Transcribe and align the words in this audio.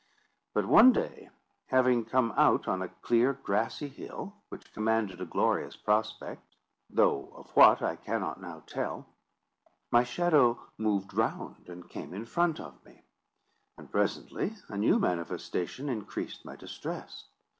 But 0.55 0.65
one 0.67 0.91
day, 0.93 1.29
having 1.67 2.05
come 2.05 2.33
out 2.35 2.67
on 2.67 2.81
a 2.81 2.87
clear 2.87 3.33
grassy 3.33 3.87
hill, 3.87 4.33
which 4.49 4.73
commanded 4.73 5.21
a 5.21 5.27
glorious 5.27 5.75
prospect, 5.75 6.41
though 6.89 7.29
of 7.35 7.51
what 7.51 7.83
I 7.83 7.97
cannot 7.97 8.41
now 8.41 8.63
tell, 8.65 9.05
my 9.91 10.03
shadow 10.03 10.59
moved 10.75 11.13
round, 11.13 11.69
and 11.69 11.87
came 11.87 12.15
in 12.15 12.25
front 12.25 12.59
of 12.59 12.83
me. 12.83 13.03
And, 13.77 13.91
presently, 13.91 14.55
a 14.69 14.75
new 14.75 14.97
manifestation 14.97 15.87
increased 15.87 16.43
my 16.45 16.55
distress. 16.55 17.25